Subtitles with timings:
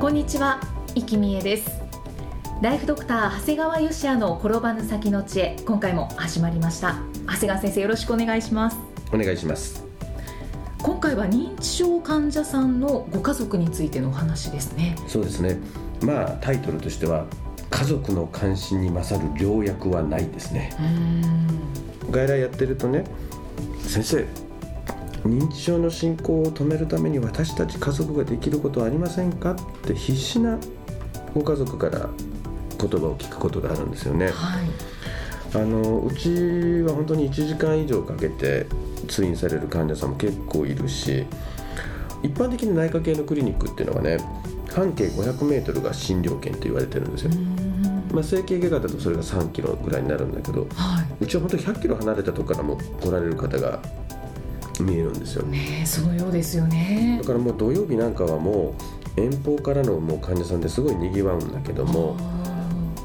[0.00, 0.58] こんにちは、
[0.94, 1.78] 生きみえです。
[2.62, 6.96] ライフドクター長谷川芳也の転ばぬ先の知恵今回も始まりました。
[7.26, 8.78] 長谷川先生よろしくお願いします。
[9.12, 9.84] お願いします。
[10.82, 14.96] 今回は認知症患者さんのご家族についてのお話ですね。
[15.06, 15.58] そうですね。
[16.00, 17.26] まあタイトルとしては
[17.68, 20.72] 家族の関心に勝る良薬はないですね。
[22.10, 23.04] 外来やってるとね
[23.82, 24.26] 先生
[25.24, 29.52] 認知症の進行を止めるために私たち家族ができることはありませんか？
[29.52, 30.58] って必死な
[31.34, 32.08] ご家族から
[32.78, 34.30] 言葉を聞くことがあるんですよね、は
[34.62, 34.68] い、
[35.54, 36.28] あのうち
[36.82, 38.66] は本当に1時間以上かけて
[39.06, 41.26] 通院される患者さんも結構いるし
[42.22, 44.18] 一般的に内科系のクリニックっていうのはね
[44.74, 47.30] 半径 500m が診療圏って言われてるんですよ、
[48.12, 53.80] まあ、整形外科だとそれが3キロぐらいになるんだけど、はうちは本当に100キロ離れたとこからも来られる方が
[54.80, 55.44] 見えるんですよ。
[55.46, 57.18] い、ねえそのようですよね。
[57.20, 58.74] だからもう土曜日なんかはも
[59.16, 62.16] う遠方からのもう患者さんですごいにぎわうんだけども、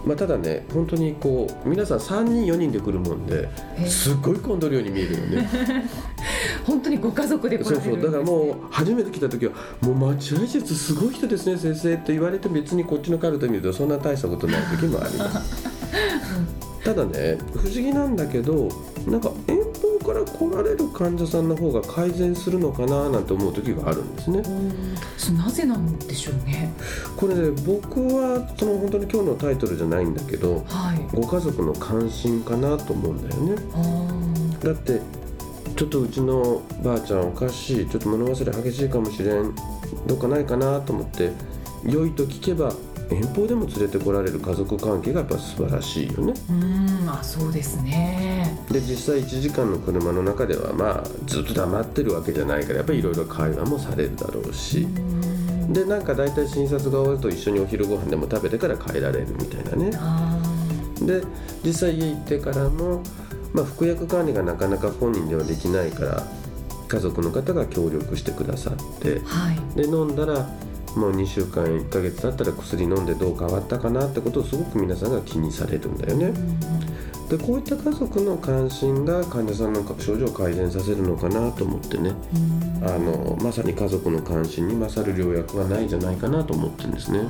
[0.05, 5.49] まあ、ただね本当にこう皆さん3人4人で来るもんでえーすっごい混んどるように見えるよね。
[6.65, 9.51] 本当にご家族で来らそうれるんです、ね、そうだからもう初めて来た時は
[9.81, 15.75] 「もう待合室すごい人ですね先生」って言われて別にこっちのカルテ見るとそんな大したことない時もあります。
[16.83, 18.69] ただね不思議なんだけど
[19.07, 19.31] なんか
[20.35, 24.43] 来られる患者さんの方が改善するのかななんて思う時があるんですね。
[25.17, 26.73] そなぜなんでしょうね。
[27.15, 31.15] これね僕はその本当に今日のタイトルじゃないんだけどはい。
[31.15, 33.55] ご家族の関心かなと思うんだよね。
[34.61, 35.01] だって
[35.75, 39.53] ちょっとうちのばあちゃんおかしいちょっと物忘れ激しいかもしれん
[40.07, 41.31] どうかないかなと思って
[41.85, 42.73] 良いと聞けば
[43.09, 46.33] 遠方でも連れてこられる家族関係がやっぱ素晴らしいよね。
[46.49, 48.57] うーんまあそうですね。
[48.71, 54.87] で実際1時間の車の中ではまあずっと黙ってるわけじゃないからやっぱりいろいろ会話もされるだろうし。
[55.69, 59.91] でなんか大体診察が終わると一緒にお昼ご飯でも食べてから帰られるみたいなね。
[59.95, 60.39] あ
[61.01, 61.23] で
[61.63, 63.01] 実際家行ってからも、
[63.53, 66.23] まあ、服薬管理がなかなか本人ではできないから
[66.87, 69.19] 家族の方が協力してくださって。
[69.19, 69.75] ーはい。
[69.75, 70.47] で飲んだら
[70.95, 76.33] もう2週間1ヶ月経ったら薬飲んでどう変わったかなってことをすごく皆さんが気にされるんだよね。
[77.29, 82.13] でこういった家族の関心が患者さんの症状を改善させるのかなと思ってね。
[82.81, 87.21] あのまさに家族の関心に勝る良薬はないんじゃないかなと思ってるんですね。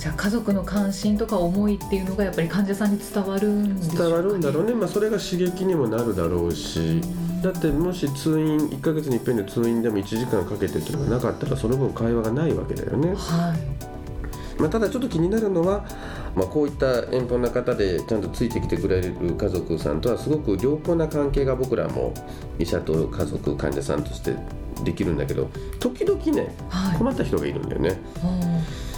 [0.00, 7.02] じゃあ家族の関心とか思いっていうのがやっぱり患者さんに伝わるんでね、伝わるんだろうね、まあ、それが刺激にもなるだろうし
[7.42, 14.60] だってもし通院1ヶ月に一遍の通院でも1時間かけてっていうのがなかったらその分会話がないわけだよね、はい。
[14.60, 15.86] まあ、ただちょっと気になるのは、
[16.34, 22.12] まあ、こういった遠方な方でちゃんとついてきてくれる家族さんとはすごく良好な関係が僕らも
[22.58, 24.36] 医者と家族患者さんとして
[24.84, 26.98] できるんだけど時々ねはい。
[26.98, 27.98] 困った人がいるんだよね。
[28.22, 28.89] うん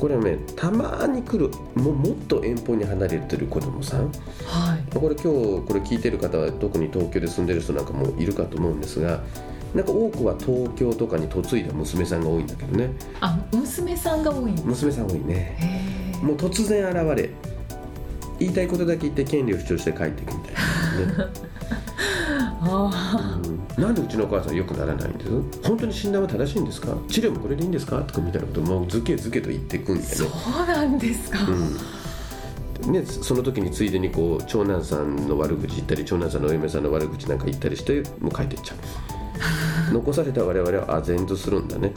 [0.00, 4.06] これはねたまに来るももっと遠方に離れてる子供さん。
[4.46, 4.98] はい。
[4.98, 9.20] これ今日これ聞いてる方は特に東京で住んでる人なんかもいるかと思うんですが
[9.74, 12.90] なんか多くは東京とかに嫁いだ娘さんが多いんだけどね。
[13.20, 16.16] あ娘さんが多い娘さん多いね。
[16.22, 17.30] もう突然現れ
[18.38, 21.30] 言いたいことだけ言って権利を主張して帰っていくみたいなね、
[22.62, 22.90] あ
[23.22, 23.29] うん、
[23.80, 25.30] なんでうちのお母さん良くならないんです？
[25.66, 26.96] 本当に診断は正しいんですか？
[27.08, 28.00] 治療もこれでいいんですか？
[28.02, 30.36] とかみたいなことをもうずけずけと言っていくんあそだよね。
[30.64, 31.38] うなんですか、
[32.84, 38.78] うん、ね、その時についでにこう長男さんの悪口言ったり長男さんのお嫁さんの悪口なんか言ったりしてもう帰っていっちゃう。
[39.94, 41.92] 残された我々は唖然とするんだね。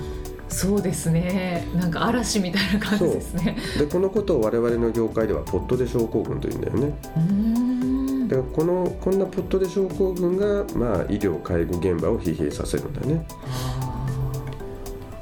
[0.50, 1.68] そうですね。
[1.75, 3.58] なんか嵐みたいな感じですね。
[3.78, 6.94] でこのことを我々の業界ではポットで症候群というんだよね。
[7.18, 13.26] うーんでこのこんなポットで症候群が、まあ、医療介護現場を疲弊させるんだよね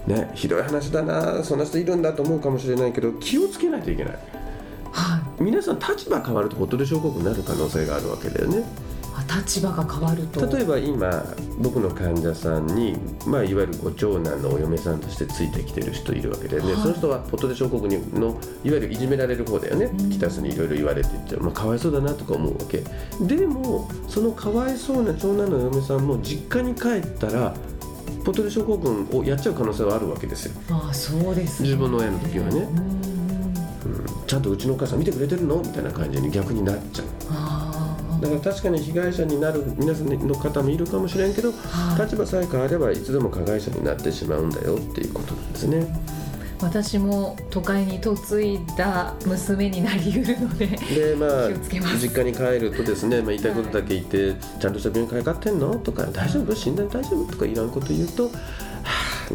[0.07, 4.13] ねひどい話だなそんな人いるんだと思うかもしれないけど気をつけないといけない。
[4.91, 8.59] は皆さん立場変わるとポットで症候群になる可能性があるわけだよね。
[8.59, 8.63] い
[9.37, 10.45] 立場が変わると。
[10.45, 11.23] 例えば今
[11.59, 18.29] 僕の患者さんに、まあ、いわゆるご長男のお嫁さんとしてついてきてる人いるわけでね、はい、その人はポトデ症候群の
[18.63, 22.83] いわゆるいじめられる方だよね、うん、北須にいろいろ言われていって、まあ、かわいそうだなとか思うわけ
[23.25, 27.53] でもそのかわいそうな長男のお嫁さんも実家に帰ったら
[28.23, 30.53] ポトデ症候群をやっちゃう可能性はあるわけですよ。
[30.69, 35.57] ああそうです、ね、自分の親の時はね、うん、ちゃんとうちのお母さん見てくれてるの？
[35.57, 37.70] みたいな感じに逆になっちゃう
[38.21, 41.51] だから確かに被害者になる皆さんの方もいるかもしれんけど、
[41.99, 45.87] 立場さえ変わればいつでも加害者になってしまうんだよっていうことなんですね。
[46.61, 51.49] 私も都会に嫁いだ娘になりうるのでで、まあ、
[51.97, 55.73] 実家に帰るとですね、まあ、言いたいことだけ言って、はい、ちゃんとした病院かかってんの？
[55.77, 56.53] とか大丈夫？
[56.53, 57.31] 診断大丈夫？
[57.31, 58.70] とかいらんこと言うと、はあ、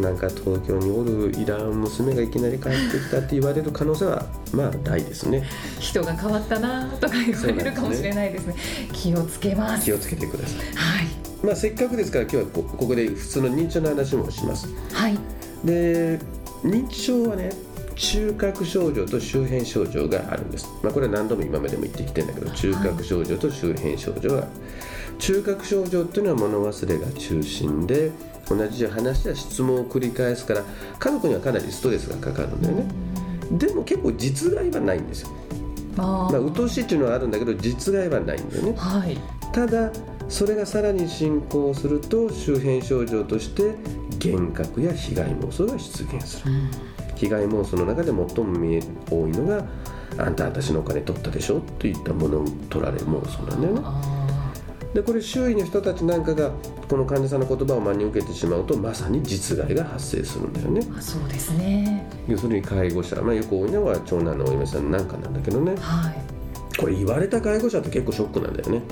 [0.00, 5.44] なんか東京におるいらん娘がいきなり帰ってきたって言われる可能性はまあ大ですね。
[5.81, 8.60] 人が変わったなとか言われるかもしれないですね、ね、
[8.93, 9.84] 気をつけます。
[9.84, 10.58] 気をつけてください。
[10.75, 11.06] はい。
[11.43, 14.69] まあせっかくですから今日はここで普通の認知症の話もします。
[14.93, 15.19] はい。
[15.64, 16.19] で
[16.62, 17.50] 認知症はね
[17.96, 24.46] 中核症状と周辺症状があるんです、まあ、これは何度も今までも言ってきてるんだけど中核症状と周辺症状がある、
[25.19, 28.12] 中核症状っていうのは物忘れが中心で
[28.48, 30.62] 同じ話や質問を繰り返すから
[30.98, 32.84] 家族にはかなりストレスがかかるんだよね。
[33.52, 35.31] でも結構実害はないんですよ。
[35.96, 39.16] まあ、鬱陶しいっていうのはあるんだけど実害はないんだよね、はい、
[39.52, 39.90] ただ
[40.28, 43.75] それがさらに進行すると周辺症状として
[44.22, 46.70] 幻覚や被害妄想が出現する、うん、
[47.14, 49.64] 被害妄想の中で最も見え多いのが
[50.19, 54.15] 「あんた私のお金取ったでしょ」といったものを取られる妄想なんだよね
[54.94, 56.50] でこれ周囲の人たちなんかが
[56.88, 60.80] この患者さんの言葉を真に受けてしまうとまさに実害が発生するんだよね。
[60.96, 62.08] あそうですね。
[62.28, 66.14] 要するに介護者、まあ、よく多いのは長男のお嫁さんなんかなんだけどね、はい、
[66.78, 68.82] これ言われた介護者って結構ショックなんだよね。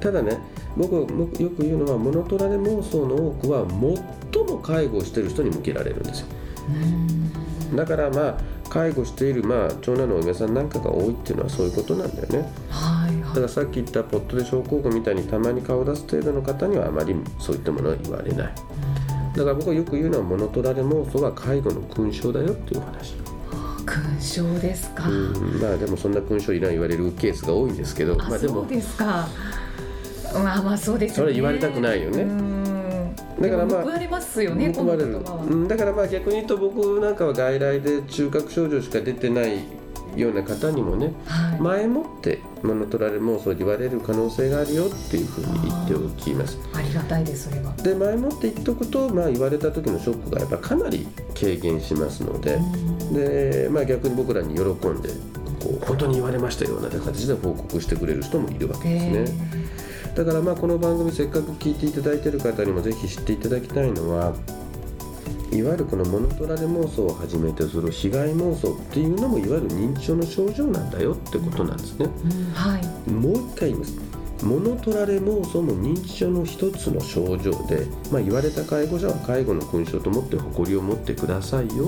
[0.00, 0.38] ただね
[0.76, 3.66] 僕よく言うのは物取られ妄想の多くは
[4.32, 6.26] 最も介護をしている人に向けられるんですよ。
[7.74, 8.36] だからまあ
[8.68, 12.93] 介護している、まあ、長男のお嫁さんなんかが多いっていうのはそういうことなんだよね、はい、はい、
[13.34, 18.54] だからさっき言ったポットで症候群みたいにたまに顔を出す程度の方にはあまりそういったものは言われない。
[19.34, 23.16] だから僕はよく言うのは物取られ妄想は介護の勲章だよっていう話。
[23.84, 25.08] 勲章ですか、
[25.60, 29.28] まあでもそんな勲章いらん言われるケースが多いんですけどまあでもそうですか。
[30.32, 32.24] まあまあそうです、ね、それ言われたくないよね。
[33.40, 35.20] だからまあ報われますよね報われる。
[35.68, 39.64] だからまあ逆に言うと僕なんかは外来で中核症状しか出てない
[40.16, 46.58] ような方にもね、はい、前もって物取られ妄想で言われる可能性があるよっていうふうに言っておきます。
[46.72, 47.72] ありがたいですそれは。
[47.72, 51.06] で前もって言っとくと、まあ、言われた時のショックがやっぱかなり
[51.38, 52.58] 軽減しますので
[53.12, 55.10] で、まあ、逆に僕らに喜んで
[55.60, 59.64] こう本当に言われましたような形で報告してくれる人もいるわけですね。
[60.14, 64.34] だからまあこの番組せっかく聞いていただいている方にもぜひ知っていただきたいのは
[65.54, 74.24] いわゆるこの物取られ妄想をはじめとする被害妄想っていうのもいわゆる認知症の症状なんだよってことなんですね、うんはい、もう一回言います。
[74.42, 81.84] 物取られ妄想も認知症の一つの症状で、まあ、言われた介護者は介護の勲章と思って誇りを持ってくださいよ、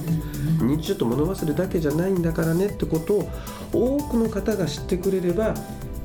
[0.61, 3.29] うん、認知症と物忘れだけじゃないんだからねってことを
[3.73, 5.55] 多くの方が知ってくれれば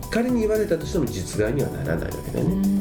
[0.10, 2.81] 仮に言われたとしても実害にはならないわけだよね。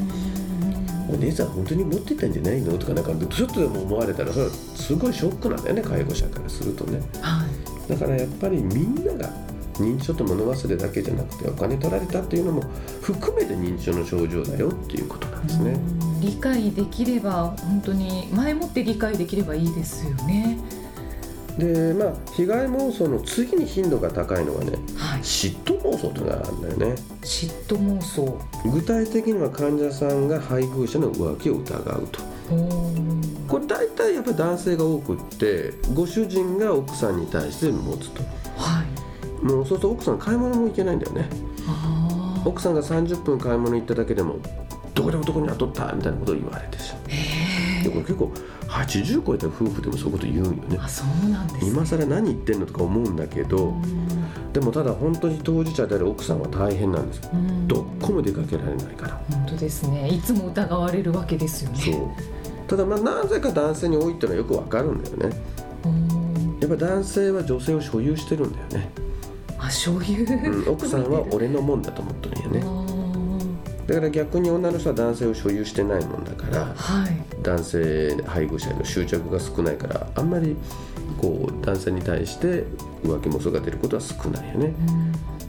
[1.17, 2.77] 姉さん本当に持ってたんじゃないの？
[2.77, 7.45] とかなんかちょっとでも思われたらそれはすごいショックなんだよね介護者からするとね、は
[7.87, 9.29] い、だからやっぱりみんなが
[9.75, 12.63] 認知症と物忘れだけじゃなくてお金取られたっていうのも
[13.01, 15.75] 含めて認知症の症状だよっていうことなんですね。
[16.21, 20.59] 理解できれば本当に前もって理解できればいいですよね
[21.61, 27.01] でまあ被害妄想の次に頻度が高いのはね、はい、嫉妬妄想というのがあるんだよね。
[27.21, 28.39] 嫉妬妄想。
[28.65, 32.19] 具体的には患者さんが配偶者の浮気を疑うと。
[33.47, 38.21] これ大体やっぱり男性が多くってご主人が奥さんに対して持つと、
[38.57, 38.83] は
[39.43, 41.29] い、もうそうすると奥さん買い物も行けないんだよね。
[42.43, 44.39] 奥さんが30分買い物行っただけでも
[44.95, 47.30] どこで男に雇ったみたいなことを言われてしまう
[47.83, 48.31] でこれ結構
[48.67, 50.77] 80超えた夫婦でもそういうこと言うんよね。
[50.79, 53.73] あそうなんです、ね、今更何言ってんのとか思うんだけど
[54.53, 57.21] でもただ本当に当事者である奥さんは大変なんです
[57.67, 59.21] どこも出かけられないから。
[59.29, 60.09] 本当ですね。
[60.09, 61.79] いつも疑われるわけですよね。
[61.79, 62.09] そう。
[62.67, 65.41] ただまあなぜか男性に多いっていうのはよくわかるんだよね。
[66.61, 68.91] やっぱ男性は女性を所有してるんだよね。
[69.61, 72.80] あ所有、うん、奥さんは俺のもんだと思ってるんよね
[73.87, 80.55] だから逆に女の人は男性を所有してないもんだから、はい、男性配偶者への執着が少ないからあんまり
[81.19, 82.63] こう男性に対して
[83.03, 84.73] 浮気妄想が出ることは少ないよね、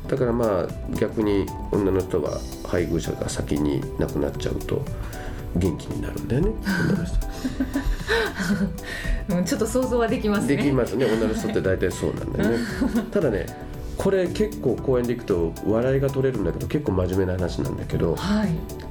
[0.09, 4.83] だからまあ逆に女の人は配偶者が先に亡くなっちゃうと
[5.57, 6.53] 元気になるんだよね
[6.89, 7.17] 女の人。
[9.45, 10.57] ちょっと想像はできますね。
[10.57, 11.07] できますね。
[11.07, 12.59] 女の人って大体そうなんだよね。
[13.11, 13.47] ただね
[13.97, 18.49] これ結構公園で行くと笑いが取れるんだけど結構真面目な話なんだけど、はい、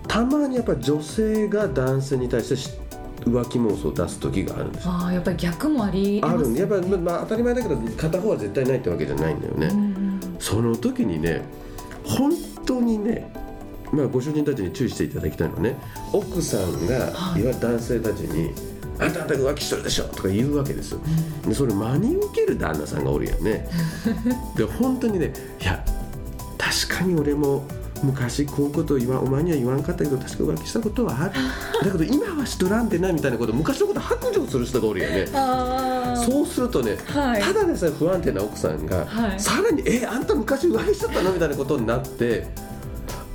[0.08, 2.81] たまにやっぱり女性が男性に対して
[3.25, 9.72] 浮気妄想を出す時があるんですああやっぱり逆もありあるやっぱり、まあ、当たり前だけど片方は絶対ないってわけじゃないんだよね、
[10.39, 11.41] その時にね
[12.03, 12.31] 本
[12.65, 13.31] 当にね
[13.91, 15.75] まあ、ご主人たちに注意していただきたいのはね
[16.13, 18.53] 奥さんが、い、わゆる男性たちに
[19.01, 21.00] 「あんたあんた浮気してるでしょ」とか言うわけですよ、
[21.48, 23.67] でそれ真に受ける旦那さんがおるやんね。
[24.55, 25.84] で本当にねいや
[26.58, 27.63] 確かに俺も
[28.03, 31.34] 昔こういうことを言わお前には言わんかったけど確か浮気したことはある。
[31.86, 35.27] だけど今はしとらんでないみたいなこと昔のこと白状する人がおるよね。
[36.25, 42.48] そうするとね、はい、ただでさえ不安定な奥さんが、はい、さらに「えあんた昔浮気しちゃったの?」みたいなことになって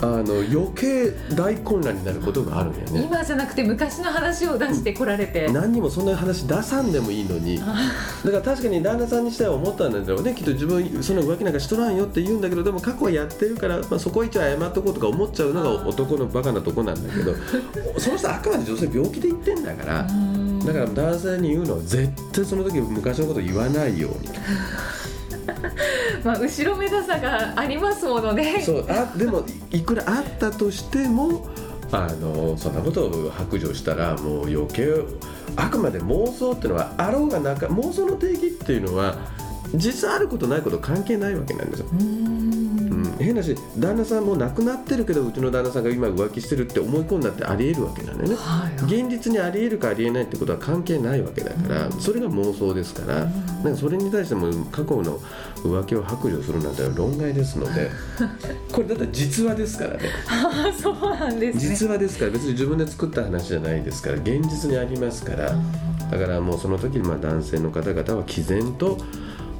[0.00, 3.02] あの余計大混乱になることがあるんやね。
[3.02, 7.58] 今じゃなくて昔の話を出してこられて、何にもそんな話出さんでもいいのに。
[7.58, 7.72] だか
[8.24, 17.34] ら確かに旦那さんにしては思ったんだろうねきっと自分その浮気なんかしとらんよって言うんだけどでも過去はやってるから、まあ、そこは一応謝っとこうとか思っちゃうのが男のバカなとこなんだけど
[17.98, 20.06] その人あくまで女性病気で言ってんだから
[20.66, 24.28] だから男性に言うのは絶対その時昔のこと言わないように。
[26.24, 31.46] まあ後ろめたさがありますものねそうあでもいくらあったとしても
[31.92, 34.88] あのそんなことを白状したらもう余計
[35.56, 39.16] あくまで妄想っていうのはあろうがなか妄想の定義っていうのは
[39.74, 41.86] 実あることないこと関係ないわけなんですよ。
[43.18, 53.32] 変なし旦那さんも亡くなってるけどうちの旦那さんが今浮気してるって思い込んだってありえるわけなんだよね、はいはい、現実にありえるかありえないってことは関係ないわけだから、うん、それが妄想ですから、うん、
[53.64, 55.18] なんかそれに対しても過去の
[55.62, 57.90] 浮気を白状するなんて論外ですので
[58.72, 60.00] これだって実話ですからね。
[60.80, 65.54] そうなんです、ね、実話ですから別に自分で作った話じゃないですから現実にありますから
[66.10, 68.98] だからもうその時にまあ男性の方々は毅然と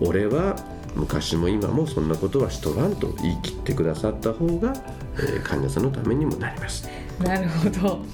[0.01, 0.57] 俺は
[0.97, 4.75] 昔も今もそんなことはしとらんと言い切ってくださった方が、
[5.15, 6.89] えー、患者さんのためにもなります
[7.21, 8.05] なるほど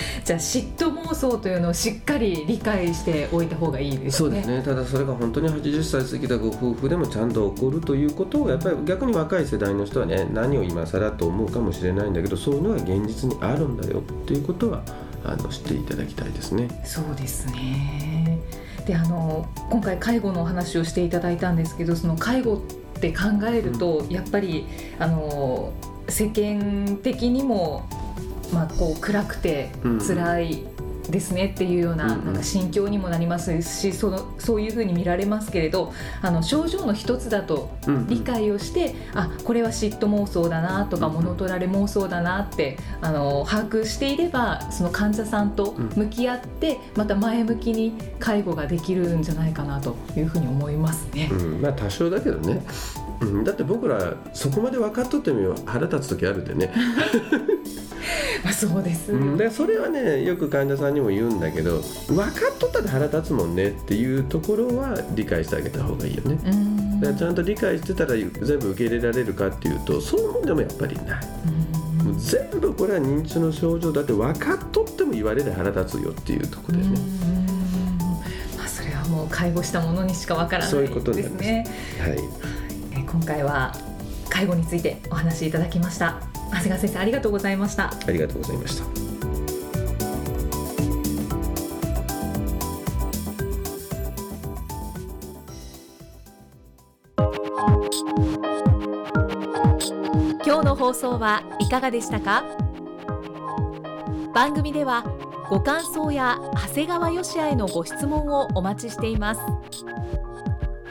[0.24, 4.10] じゃあ嫉妬妄想というのをしっかり理解しておいた方がいいですね。
[4.10, 4.62] そうですね。
[4.62, 14.82] ただそれが本当に80歳過ぎたご夫婦でもちゃんと起こるということをやっぱり逆に若い世代の人はね何を今更と思うかもしれないんだけどそういうのは現実にあるんだよっていうことは
[15.24, 16.68] あの知っていただきたいですね。
[16.84, 18.09] そうですね。
[18.90, 22.60] であの今回介護のお話をしていただいたんですけどその介護っ
[23.00, 24.66] て考えると、うん、やっぱり
[24.98, 25.72] あの
[26.08, 27.88] 世間的にも、
[28.52, 29.70] まあ、こう暗くて
[30.04, 30.64] 辛い
[31.08, 35.92] ですねっていうようななんか心境にもなりますしそのそういうふうに見られますけれど
[36.22, 37.70] あの症状の一つだと
[38.08, 51.28] 理解をして、あこれは嫉妬妄想だなとか物取られ妄想だなってあの把握していればその患者さんと向き合ってまた前向きに介護ができるんじゃないかなというふうに思いますね。
[51.30, 52.62] うん、まあ多少だけどね
[53.20, 56.72] うん、だって僕らそこまで分かっとっても腹立つ時あるでね。
[58.42, 66.38] まあそうです、うん、でそれはねよく患者さんにも言うんだけど分かっとったら腹立つもんねっていうところは理解してあげた方がいいよね。
[67.00, 71.06] だからちゃんと理解してたら全部受け入れられるかっていうとそういうもんでもやっぱりない。
[72.04, 76.98] もう全部これは認知症の症状だって分かっとっても言われて腹立つよっていうところですね
[78.56, 80.88] まあそれはもう介護したものにしかわからないですね。
[80.88, 82.00] そういうことなんです。
[82.00, 82.59] はい
[83.10, 83.72] 今回は
[84.28, 86.20] 介護についてお話しいただきました。
[86.50, 87.90] 長谷川先生ありがとうございました。
[87.90, 88.84] ありがとうございました。
[100.44, 102.44] 今日の放送はいかがでしたか？
[104.32, 105.04] 番組では
[105.48, 109.40] ご感想や長谷川よしあへのご質問をお待ちしています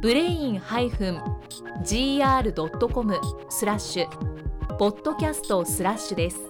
[0.00, 0.58] ブレイン
[1.84, 6.40] -gr.com スラッシュポッドキャストスラッシュです。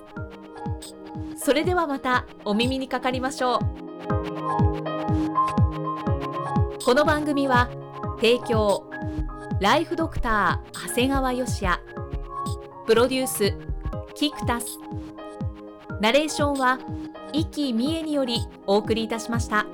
[1.36, 3.58] それではまたお耳にかかりましょう。
[6.84, 7.68] この番組は
[8.16, 8.88] 提供
[9.60, 11.80] ライフドクター長谷川よし也。
[12.86, 13.54] プロデュース
[14.14, 14.78] キクタス。
[16.00, 16.78] ナレーションは
[17.32, 19.66] 生きみえによりお送りいたしました。